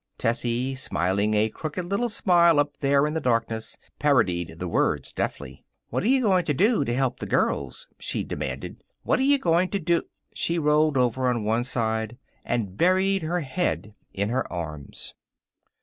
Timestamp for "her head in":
13.21-14.29